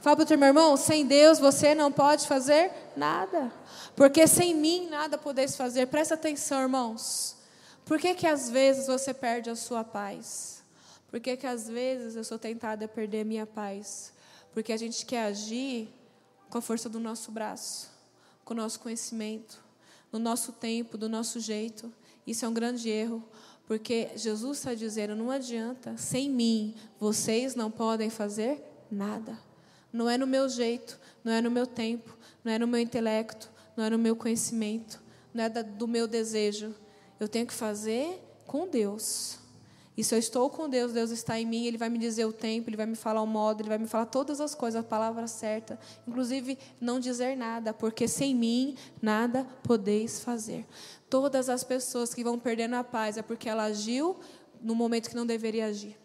[0.00, 3.52] Fala para o teu irmão, sem Deus você não pode fazer nada.
[3.96, 5.86] Porque sem mim nada podeis fazer.
[5.86, 7.36] Presta atenção, irmãos.
[7.84, 10.62] Por que, que às vezes você perde a sua paz?
[11.10, 14.12] Por que, que às vezes eu sou tentada a perder a minha paz?
[14.52, 15.88] Porque a gente quer agir
[16.48, 17.90] com a força do nosso braço,
[18.44, 19.58] com o nosso conhecimento,
[20.12, 21.92] no nosso tempo, do nosso jeito.
[22.26, 23.24] Isso é um grande erro,
[23.66, 29.47] porque Jesus está dizendo: não adianta, sem mim vocês não podem fazer nada.
[29.92, 33.50] Não é no meu jeito, não é no meu tempo, não é no meu intelecto,
[33.76, 35.00] não é no meu conhecimento,
[35.32, 36.74] não é do meu desejo.
[37.18, 39.38] Eu tenho que fazer com Deus.
[39.98, 42.32] E se eu estou com Deus, Deus está em mim, Ele vai me dizer o
[42.32, 44.84] tempo, Ele vai me falar o modo, Ele vai me falar todas as coisas, a
[44.84, 45.76] palavra certa.
[46.06, 50.64] Inclusive, não dizer nada, porque sem mim nada podeis fazer.
[51.10, 54.20] Todas as pessoas que vão perdendo a paz é porque ela agiu
[54.62, 55.96] no momento que não deveria agir.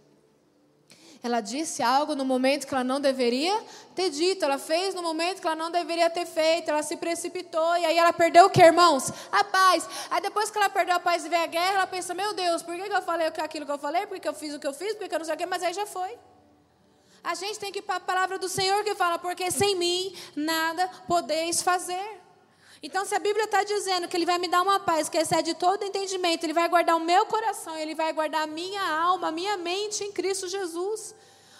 [1.23, 3.57] Ela disse algo no momento que ela não deveria
[3.95, 7.77] ter dito, ela fez no momento que ela não deveria ter feito, ela se precipitou
[7.77, 9.09] e aí ela perdeu o que, irmãos?
[9.31, 9.87] A paz.
[10.11, 12.61] Aí depois que ela perdeu a paz e veio a guerra, ela pensa: meu Deus,
[12.61, 14.05] por que eu falei aquilo que eu falei?
[14.05, 14.95] Por que eu fiz o que eu fiz?
[14.95, 15.45] Por que eu não sei o que?
[15.45, 16.19] Mas aí já foi.
[17.23, 20.13] A gente tem que ir para a palavra do Senhor que fala: porque sem mim
[20.35, 22.22] nada podeis fazer.
[22.85, 25.53] Então, se a Bíblia está dizendo que Ele vai me dar uma paz que excede
[25.53, 29.31] todo entendimento, Ele vai guardar o meu coração, Ele vai guardar a minha alma, a
[29.31, 31.15] minha mente em Cristo Jesus.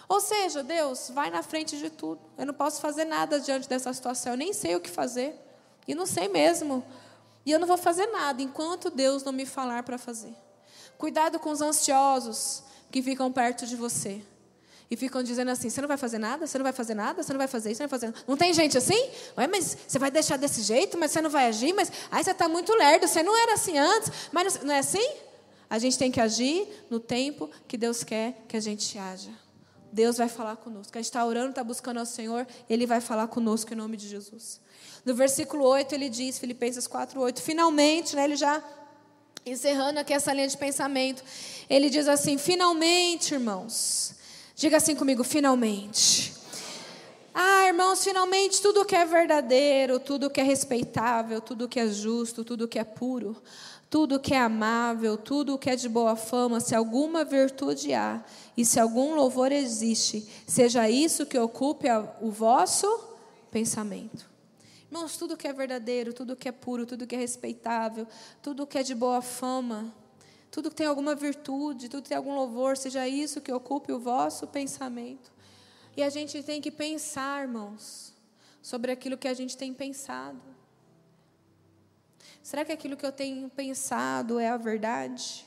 [0.10, 2.20] Ou seja, Deus, vai na frente de tudo.
[2.38, 5.34] Eu não posso fazer nada diante dessa situação, eu nem sei o que fazer.
[5.88, 6.86] E não sei mesmo.
[7.46, 10.36] E eu não vou fazer nada enquanto Deus não me falar para fazer.
[10.98, 14.22] Cuidado com os ansiosos que ficam perto de você
[14.94, 17.34] e ficam dizendo assim: você não vai fazer nada, você não vai fazer nada, você
[17.34, 18.14] não vai fazer isso, você não vai fazer.
[18.28, 19.10] Não tem gente assim?
[19.36, 22.30] Ué, mas você vai deixar desse jeito, mas você não vai agir, mas aí você
[22.30, 25.16] está muito lerdo, você não era assim antes, mas não, não é assim?
[25.68, 29.32] A gente tem que agir no tempo que Deus quer que a gente haja.
[29.92, 30.96] Deus vai falar conosco.
[30.96, 34.08] A gente está orando, está buscando ao Senhor, Ele vai falar conosco em nome de
[34.08, 34.62] Jesus.
[35.04, 38.64] No versículo 8, ele diz, Filipenses 4, 8, finalmente, né, ele já
[39.46, 41.24] encerrando aqui essa linha de pensamento,
[41.70, 44.16] ele diz assim: finalmente, irmãos,
[44.64, 46.34] Diga assim comigo, finalmente.
[47.34, 52.46] Ah, irmãos, finalmente tudo que é verdadeiro, tudo que é respeitável, tudo que é justo,
[52.46, 53.36] tudo que é puro,
[53.90, 58.24] tudo que é amável, tudo que é de boa fama, se alguma virtude há
[58.56, 61.88] e se algum louvor existe, seja isso que ocupe
[62.22, 62.88] o vosso
[63.52, 64.26] pensamento.
[64.90, 68.08] Irmãos, tudo que é verdadeiro, tudo que é puro, tudo que é respeitável,
[68.42, 69.94] tudo que é de boa fama,
[70.54, 73.98] tudo que tem alguma virtude, tudo que tem algum louvor, seja isso que ocupe o
[73.98, 75.32] vosso pensamento.
[75.98, 78.14] E a gente tem que pensar, irmãos,
[78.62, 80.40] sobre aquilo que a gente tem pensado.
[82.44, 85.44] Será que aquilo que eu tenho pensado é a verdade?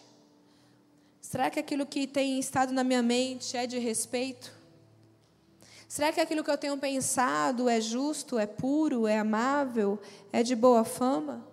[1.21, 4.53] Será que aquilo que tem estado na minha mente é de respeito?
[5.87, 10.01] Será que aquilo que eu tenho pensado é justo, é puro, é amável,
[10.33, 11.47] é de boa fama?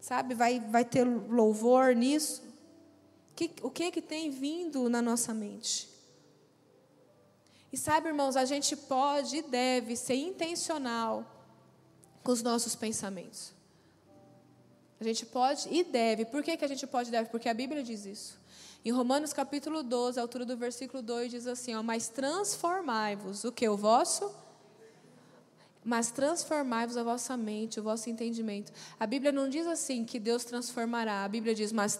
[0.00, 2.50] Sabe, vai, vai ter louvor nisso?
[3.34, 5.88] Que, o que que tem vindo na nossa mente?
[7.72, 11.24] E sabe, irmãos, a gente pode e deve ser intencional
[12.22, 13.52] com os nossos pensamentos.
[15.00, 16.26] A gente pode e deve.
[16.26, 17.30] Por que, que a gente pode e deve?
[17.30, 18.38] Porque a Bíblia diz isso.
[18.84, 23.50] Em Romanos capítulo 12, a altura do versículo 2, diz assim: ó, Mas transformai-vos, o
[23.50, 23.66] que?
[23.68, 24.30] O vosso?
[25.84, 28.72] Mas transformai-vos a vossa mente, o vosso entendimento.
[29.00, 31.24] A Bíblia não diz assim que Deus transformará.
[31.24, 31.96] A Bíblia diz, mas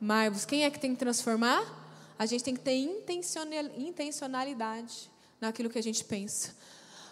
[0.00, 0.44] transformai-vos.
[0.44, 1.80] Quem é que tem que transformar?
[2.20, 2.76] a gente tem que ter
[3.78, 5.10] intencionalidade
[5.40, 6.54] naquilo que a gente pensa.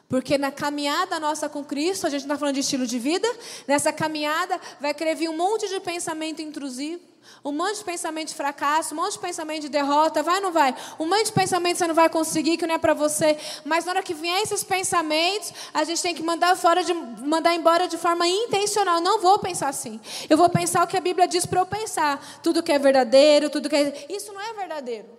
[0.09, 3.29] Porque na caminhada nossa com Cristo, a gente está falando de estilo de vida,
[3.67, 7.03] nessa caminhada vai querer vir um monte de pensamento intrusivo,
[7.45, 10.51] um monte de pensamento de fracasso, um monte de pensamento de derrota, vai ou não
[10.51, 10.75] vai?
[10.99, 13.37] Um monte de pensamento que você não vai conseguir, que não é para você.
[13.67, 17.55] Mas na hora que vier esses pensamentos, a gente tem que mandar fora de, mandar
[17.55, 19.03] embora de forma intencional.
[19.03, 20.01] Não vou pensar assim.
[20.31, 22.41] Eu vou pensar o que a Bíblia diz para eu pensar.
[22.43, 24.07] Tudo que é verdadeiro, tudo que é.
[24.09, 25.18] Isso não é verdadeiro.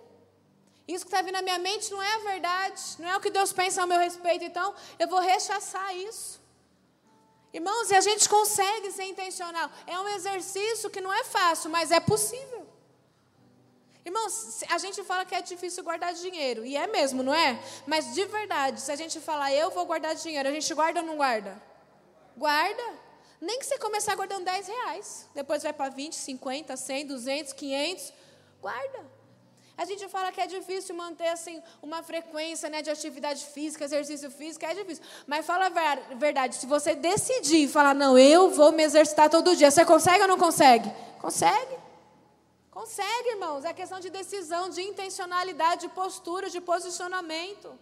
[0.94, 3.30] Isso que está vindo na minha mente não é a verdade, não é o que
[3.30, 6.40] Deus pensa ao meu respeito, então eu vou rechaçar isso.
[7.52, 9.70] Irmãos, e a gente consegue ser intencional.
[9.86, 12.66] É um exercício que não é fácil, mas é possível.
[14.04, 17.62] Irmãos, a gente fala que é difícil guardar dinheiro, e é mesmo, não é?
[17.86, 21.06] Mas de verdade, se a gente falar eu vou guardar dinheiro, a gente guarda ou
[21.06, 21.62] não guarda?
[22.36, 22.86] Guarda.
[23.40, 28.12] Nem que você começar guardando 10 reais, depois vai para 20, 50, 100, 200, 500,
[28.60, 29.19] guarda.
[29.80, 34.30] A gente fala que é difícil manter assim uma frequência né, de atividade física, exercício
[34.30, 35.02] físico, é difícil.
[35.26, 39.70] Mas fala a verdade, se você decidir falar, não, eu vou me exercitar todo dia,
[39.70, 40.92] você consegue ou não consegue?
[41.18, 41.78] Consegue.
[42.70, 43.64] Consegue, irmãos.
[43.64, 47.72] É questão de decisão, de intencionalidade, de postura, de posicionamento.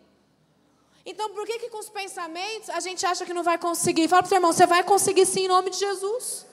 [1.05, 4.07] Então, por que, que com os pensamentos a gente acha que não vai conseguir?
[4.07, 6.47] Fala para o seu irmão, você vai conseguir sim em nome de Jesus.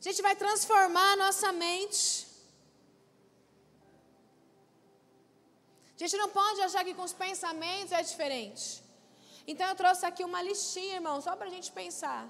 [0.00, 2.33] A gente vai transformar a nossa mente.
[5.96, 8.82] A gente não pode achar que com os pensamentos é diferente.
[9.46, 12.28] Então eu trouxe aqui uma listinha, irmão, só para a gente pensar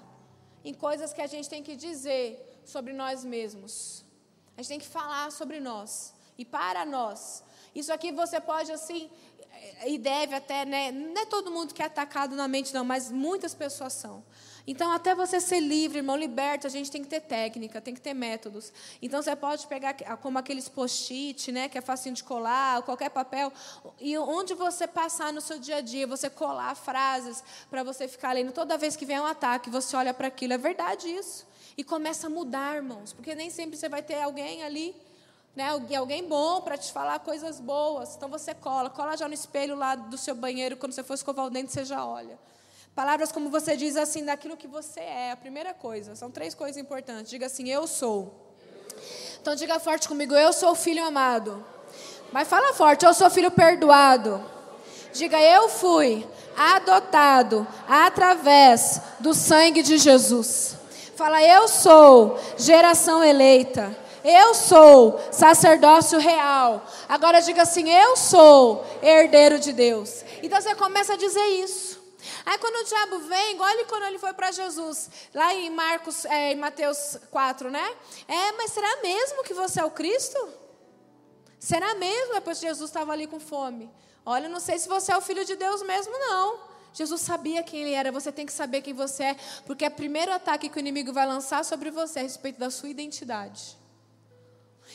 [0.63, 4.03] em coisas que a gente tem que dizer sobre nós mesmos.
[4.55, 7.43] A gente tem que falar sobre nós e para nós.
[7.73, 9.09] Isso aqui você pode assim
[9.85, 10.91] e deve até, né?
[10.91, 14.23] Não é todo mundo que é atacado na mente, não, mas muitas pessoas são.
[14.67, 18.01] Então, até você ser livre, irmão, liberto, a gente tem que ter técnica, tem que
[18.01, 18.73] ter métodos.
[19.01, 23.53] Então, você pode pegar como aqueles post-it, né, que é facinho de colar, qualquer papel,
[23.99, 28.33] e onde você passar no seu dia a dia, você colar frases para você ficar
[28.33, 28.51] lendo.
[28.51, 30.53] Toda vez que vem um ataque, você olha para aquilo.
[30.53, 31.45] É verdade isso.
[31.77, 34.95] E começa a mudar, irmãos, porque nem sempre você vai ter alguém ali
[35.55, 38.15] né, alguém bom para te falar coisas boas.
[38.15, 41.45] Então você cola, cola já no espelho lá do seu banheiro, quando você for escovar
[41.45, 42.37] o dente, você já olha.
[42.95, 46.15] Palavras como você diz assim, daquilo que você é, a primeira coisa.
[46.15, 47.29] São três coisas importantes.
[47.29, 48.33] Diga assim, eu sou.
[49.41, 51.63] Então diga forte comigo, eu sou filho amado.
[52.31, 54.41] Mas fala forte, eu sou filho perdoado.
[55.13, 60.77] Diga, eu fui adotado através do sangue de Jesus.
[61.17, 63.95] Fala, eu sou geração eleita.
[64.23, 66.83] Eu sou sacerdócio real.
[67.07, 70.25] Agora diga assim: Eu sou herdeiro de Deus.
[70.41, 71.94] Então você começa a dizer isso.
[72.45, 76.51] Aí quando o diabo vem, ele quando ele foi para Jesus, lá em Marcos, é,
[76.53, 77.95] em Mateus 4, né?
[78.27, 80.37] É, mas será mesmo que você é o Cristo?
[81.59, 82.33] Será mesmo?
[82.33, 83.89] Depois Jesus estava ali com fome.
[84.25, 86.59] Olha, não sei se você é o filho de Deus mesmo, não.
[86.93, 89.35] Jesus sabia quem ele era, você tem que saber quem você é,
[89.65, 92.71] porque é o primeiro ataque que o inimigo vai lançar sobre você a respeito da
[92.71, 93.77] sua identidade.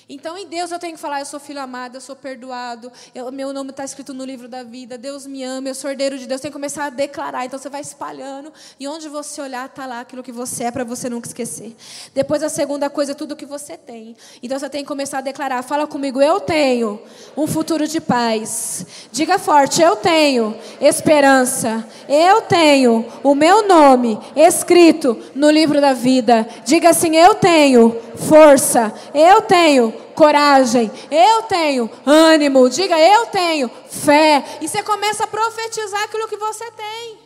[0.09, 3.31] Então, em Deus eu tenho que falar: eu sou filho amado, eu sou perdoado, eu,
[3.31, 6.27] meu nome está escrito no livro da vida, Deus me ama, eu sou herdeiro de
[6.27, 6.41] Deus.
[6.41, 7.45] Tem que começar a declarar.
[7.45, 10.85] Então, você vai espalhando, e onde você olhar, está lá aquilo que você é, para
[10.85, 11.77] você nunca esquecer.
[12.15, 14.17] Depois, a segunda coisa, tudo que você tem.
[14.43, 17.01] Então, você tem que começar a declarar: fala comigo, eu tenho
[17.37, 18.87] um futuro de paz.
[19.13, 26.47] Diga forte: eu tenho esperança, eu tenho o meu nome escrito no livro da vida.
[26.65, 34.45] Diga assim: eu tenho força, eu tenho coragem, eu tenho ânimo, diga eu tenho fé.
[34.61, 37.19] E você começa a profetizar aquilo que você tem.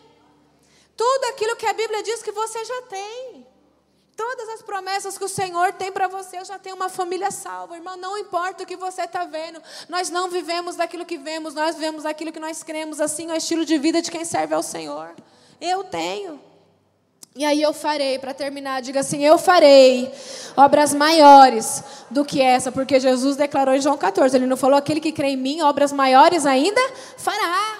[0.96, 3.46] Tudo aquilo que a Bíblia diz que você já tem.
[4.16, 7.74] Todas as promessas que o Senhor tem para você, eu já tenho uma família salva,
[7.74, 7.96] irmão.
[7.96, 12.04] Não importa o que você está vendo, nós não vivemos daquilo que vemos, nós vivemos
[12.04, 13.00] daquilo que nós cremos.
[13.00, 15.14] Assim é o estilo de vida de quem serve ao Senhor.
[15.60, 16.40] Eu tenho.
[17.36, 20.08] E aí eu farei, para terminar, diga assim: eu farei
[20.56, 25.00] obras maiores do que essa, porque Jesus declarou em João 14, ele não falou aquele
[25.00, 26.80] que crê em mim, obras maiores ainda
[27.16, 27.78] fará.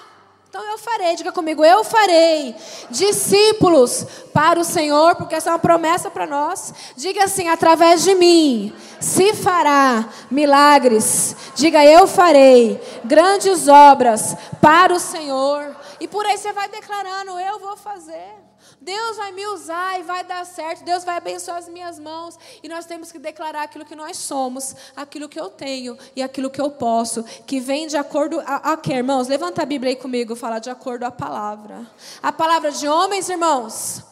[0.49, 2.53] Então eu farei, diga comigo, eu farei
[2.89, 6.73] discípulos para o Senhor, porque essa é uma promessa para nós.
[6.97, 11.33] Diga assim: através de mim se fará milagres.
[11.55, 15.73] Diga, eu farei grandes obras para o Senhor.
[15.97, 18.44] E por aí você vai declarando: eu vou fazer.
[18.85, 20.85] Deus vai me usar e vai dar certo.
[20.85, 22.39] Deus vai abençoar as minhas mãos.
[22.63, 26.49] E nós temos que declarar aquilo que nós somos, aquilo que eu tenho e aquilo
[26.49, 29.27] que eu posso, que vem de acordo a, a que, irmãos?
[29.27, 31.85] Levanta a Bíblia aí comigo, fala de acordo à palavra.
[32.23, 34.03] A palavra de homens, irmãos.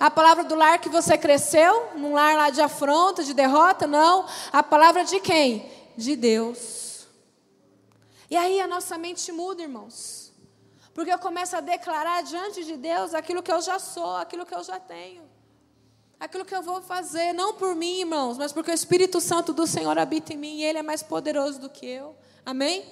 [0.00, 4.26] A palavra do lar que você cresceu, num lar lá de afronta, de derrota, não.
[4.52, 5.72] A palavra de quem?
[5.96, 7.06] de Deus.
[8.30, 10.32] E aí a nossa mente muda, irmãos.
[10.94, 14.54] Porque eu começo a declarar diante de Deus aquilo que eu já sou, aquilo que
[14.54, 15.22] eu já tenho.
[16.20, 19.66] Aquilo que eu vou fazer, não por mim, irmãos, mas porque o Espírito Santo do
[19.66, 22.16] Senhor habita em mim e Ele é mais poderoso do que eu.
[22.46, 22.84] Amém?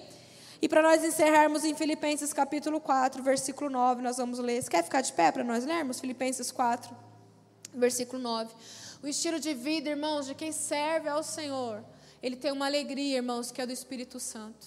[0.61, 4.61] E para nós encerrarmos em Filipenses capítulo 4, versículo 9, nós vamos ler.
[4.61, 6.01] Você quer ficar de pé para nós lermos?
[6.01, 6.95] Filipenses 4,
[7.73, 8.53] versículo 9.
[9.01, 11.85] O estilo de vida, irmãos, de quem serve ao Senhor,
[12.21, 14.67] ele tem uma alegria, irmãos, que é do Espírito Santo.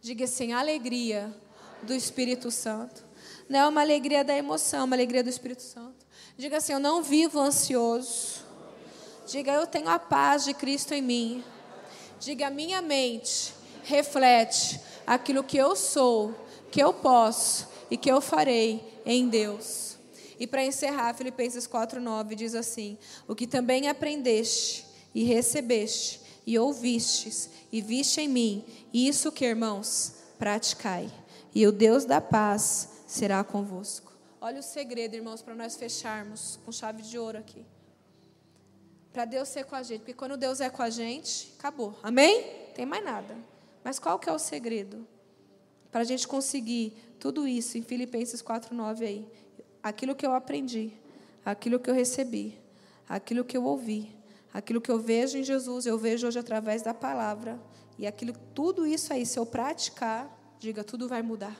[0.00, 1.34] Diga assim: alegria
[1.82, 3.04] do Espírito Santo.
[3.48, 6.06] Não é uma alegria da emoção, é uma alegria do Espírito Santo.
[6.36, 8.46] Diga assim: eu não vivo ansioso.
[9.26, 11.44] Diga, eu tenho a paz de Cristo em mim.
[12.20, 13.52] Diga, minha mente
[13.84, 16.34] reflete aquilo que eu sou,
[16.70, 19.96] que eu posso e que eu farei em Deus.
[20.38, 27.50] E para encerrar, Filipenses 4:9 diz assim: "O que também aprendeste e recebeste e ouvistes
[27.70, 31.10] e viste em mim, isso que, irmãos, praticai,
[31.60, 36.70] e o Deus da paz será convosco." Olha o segredo, irmãos, para nós fecharmos com
[36.70, 37.66] chave de ouro aqui.
[39.12, 41.98] Para Deus ser com a gente, porque quando Deus é com a gente, acabou.
[42.02, 42.44] Amém?
[42.74, 43.36] Tem mais nada.
[43.82, 45.06] Mas qual que é o segredo?
[45.90, 49.28] Para a gente conseguir tudo isso em Filipenses 4:9 aí
[49.82, 50.92] aquilo que eu aprendi,
[51.44, 52.58] aquilo que eu recebi,
[53.08, 54.14] aquilo que eu ouvi,
[54.52, 57.58] aquilo que eu vejo em Jesus, eu vejo hoje através da palavra.
[57.98, 61.56] E aquilo, tudo isso aí, se eu praticar, diga, tudo vai mudar.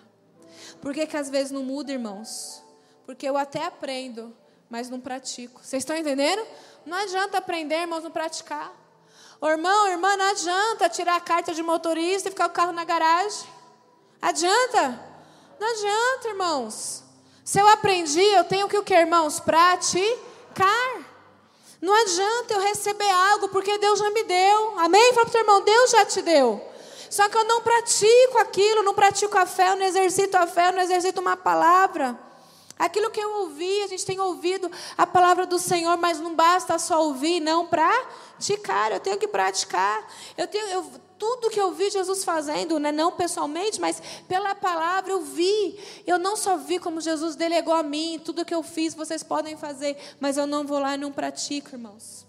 [0.81, 2.63] Por que, que às vezes não muda, irmãos?
[3.07, 4.37] Porque eu até aprendo,
[4.69, 5.61] mas não pratico.
[5.63, 6.45] Vocês estão entendendo?
[6.85, 8.73] Não adianta aprender, irmãos, não praticar.
[9.41, 12.85] Ô, irmão, irmã, não adianta tirar a carta de motorista e ficar o carro na
[12.85, 13.49] garagem.
[14.21, 15.01] Adianta?
[15.61, 17.05] Não adianta, irmãos.
[17.45, 19.41] Se eu aprendi, eu tenho que o que, irmãos?
[19.41, 21.09] Praticar.
[21.81, 24.79] Não adianta eu receber algo porque Deus já me deu.
[24.81, 25.15] Amém?
[25.15, 26.69] Fala para o seu irmão, Deus já te deu.
[27.11, 30.69] Só que eu não pratico aquilo, não pratico a fé, eu não exercito a fé,
[30.69, 32.19] eu não exercito uma palavra.
[32.79, 36.79] Aquilo que eu ouvi, a gente tem ouvido a palavra do Senhor, mas não basta
[36.79, 38.93] só ouvir, não praticar.
[38.93, 40.07] Eu tenho que praticar.
[40.37, 40.87] Eu tenho, eu,
[41.19, 45.77] tudo que eu vi Jesus fazendo, né, não pessoalmente, mas pela palavra eu vi.
[46.07, 49.57] Eu não só vi como Jesus delegou a mim, tudo que eu fiz vocês podem
[49.57, 52.28] fazer, mas eu não vou lá e não pratico, irmãos.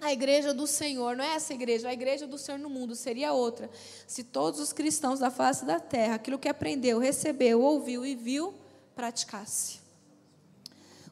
[0.00, 3.32] A igreja do Senhor, não é essa igreja, a igreja do Senhor no mundo seria
[3.32, 3.70] outra.
[4.06, 8.54] Se todos os cristãos da face da terra, aquilo que aprendeu, recebeu, ouviu e viu,
[8.96, 9.80] praticasse.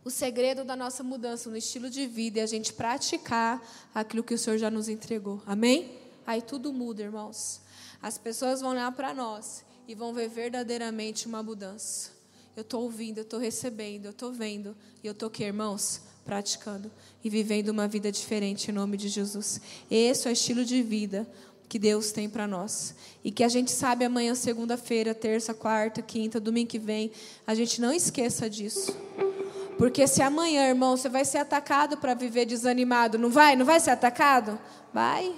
[0.05, 3.62] O segredo da nossa mudança no estilo de vida é a gente praticar
[3.95, 5.43] aquilo que o Senhor já nos entregou.
[5.45, 5.99] Amém?
[6.28, 7.62] aí tudo muda, irmãos.
[8.03, 12.11] As pessoas vão olhar para nós e vão ver verdadeiramente uma mudança.
[12.55, 16.90] Eu estou ouvindo, eu estou recebendo, eu estou vendo e eu estou aqui, irmãos, praticando
[17.24, 19.62] e vivendo uma vida diferente em nome de Jesus.
[19.90, 21.26] Esse é o estilo de vida
[21.66, 22.94] que Deus tem para nós.
[23.24, 27.10] E que a gente sabe amanhã, segunda-feira, terça, quarta, quinta, domingo que vem,
[27.46, 28.94] a gente não esqueça disso.
[29.78, 33.56] Porque se amanhã, irmão, você vai ser atacado para viver desanimado, não vai?
[33.56, 34.58] Não vai ser atacado?
[34.92, 35.34] Vai.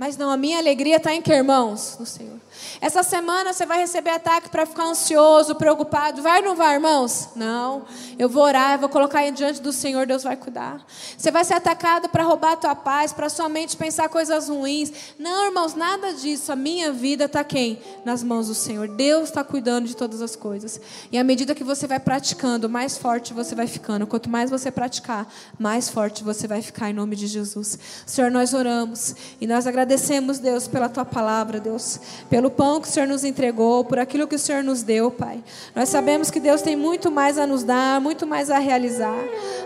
[0.00, 1.98] Mas não, a minha alegria está em que, irmãos?
[2.00, 2.40] No Senhor.
[2.80, 6.22] Essa semana você vai receber ataque para ficar ansioso, preocupado.
[6.22, 7.28] Vai ou não vai, irmãos?
[7.36, 7.84] Não.
[8.18, 10.80] Eu vou orar, eu vou colocar diante do Senhor, Deus vai cuidar.
[11.18, 14.90] Você vai ser atacado para roubar a tua paz, para sua mente pensar coisas ruins.
[15.18, 16.50] Não, irmãos, nada disso.
[16.50, 17.78] A minha vida está quem?
[18.02, 18.88] Nas mãos do Senhor.
[18.88, 20.80] Deus está cuidando de todas as coisas.
[21.12, 24.06] E à medida que você vai praticando, mais forte você vai ficando.
[24.06, 27.78] Quanto mais você praticar, mais forte você vai ficar em nome de Jesus.
[28.06, 32.86] Senhor, nós oramos e nós agradecemos agradecemos, Deus, pela tua palavra, Deus, pelo pão que
[32.86, 35.42] o Senhor nos entregou, por aquilo que o Senhor nos deu, Pai.
[35.74, 39.18] Nós sabemos que Deus tem muito mais a nos dar, muito mais a realizar,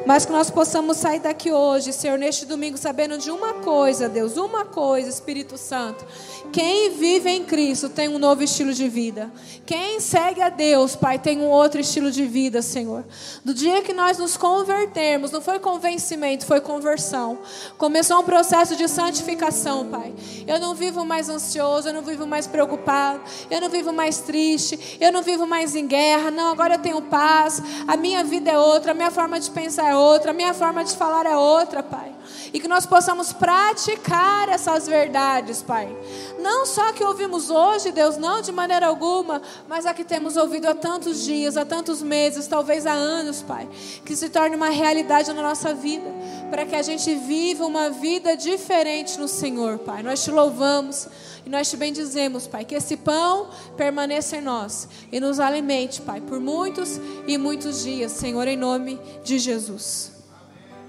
[0.06, 4.38] mas que nós possamos sair daqui hoje, Senhor, neste domingo, sabendo de uma coisa, Deus,
[4.38, 6.06] uma coisa, Espírito Santo.
[6.50, 9.30] Quem vive em Cristo tem um novo estilo de vida.
[9.66, 13.04] Quem segue a Deus, Pai, tem um outro estilo de vida, Senhor.
[13.44, 17.38] Do dia que nós nos convertermos, não foi convencimento, foi conversão.
[17.76, 20.13] Começou um processo de santificação, Pai.
[20.46, 24.98] Eu não vivo mais ansioso, eu não vivo mais preocupado, eu não vivo mais triste,
[25.00, 26.30] eu não vivo mais em guerra.
[26.30, 27.62] Não, agora eu tenho paz.
[27.86, 30.84] A minha vida é outra, a minha forma de pensar é outra, a minha forma
[30.84, 32.12] de falar é outra, Pai.
[32.52, 35.94] E que nós possamos praticar essas verdades, Pai.
[36.38, 40.66] Não só que ouvimos hoje, Deus, não de maneira alguma, mas a que temos ouvido
[40.66, 43.68] há tantos dias, há tantos meses, talvez há anos, Pai.
[44.04, 46.08] Que se torne uma realidade na nossa vida,
[46.50, 50.02] para que a gente viva uma vida diferente no Senhor, Pai.
[50.04, 51.08] Nós te louvamos
[51.46, 56.20] e nós te bendizemos, Pai, que esse pão permaneça em nós e nos alimente, Pai,
[56.20, 60.13] por muitos e muitos dias, Senhor, em nome de Jesus.